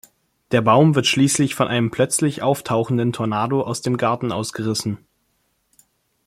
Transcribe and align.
Der 0.51 0.61
Baum 0.61 0.95
wird 0.95 1.05
schließlich 1.05 1.53
von 1.53 1.67
einem 1.67 1.91
plötzlich 1.91 2.41
auftauchenden 2.41 3.13
Tornado 3.13 3.61
aus 3.61 3.83
dem 3.83 3.97
Garten 3.97 4.31
ausgerissen. 4.31 4.97